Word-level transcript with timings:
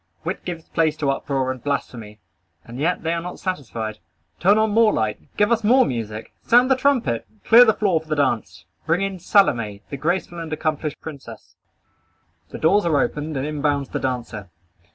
Wit 0.23 0.43
gives 0.43 0.67
place 0.67 0.97
to 0.97 1.11
uproar 1.11 1.51
and 1.51 1.63
blasphemy. 1.63 2.19
And 2.65 2.79
yet 2.79 3.03
they 3.03 3.13
are 3.13 3.21
not 3.21 3.37
satisfied. 3.39 3.99
Turn 4.39 4.57
on 4.57 4.71
more 4.71 4.91
light. 4.91 5.19
Give 5.37 5.51
us 5.51 5.63
more 5.63 5.85
music. 5.85 6.33
Sound 6.41 6.71
the 6.71 6.75
trumpet. 6.75 7.27
Clear 7.45 7.65
the 7.65 7.73
floor 7.75 8.01
for 8.01 8.07
the 8.07 8.15
dance. 8.15 8.65
Bring 8.87 9.03
in 9.03 9.19
Salome, 9.19 9.83
the 9.91 9.97
graceful 9.97 10.39
and 10.39 10.51
accomplished 10.51 10.99
princess. 11.01 11.55
The 12.49 12.57
doors 12.57 12.83
are 12.87 12.99
opened 12.99 13.37
and 13.37 13.45
in 13.45 13.61
bounds 13.61 13.89
the 13.89 13.99
dancer. 13.99 14.49